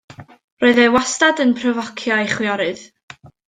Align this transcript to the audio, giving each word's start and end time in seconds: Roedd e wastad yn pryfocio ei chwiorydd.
Roedd 0.63 0.81
e 0.85 0.87
wastad 0.95 1.43
yn 1.45 1.53
pryfocio 1.59 2.19
ei 2.25 2.33
chwiorydd. 2.35 2.85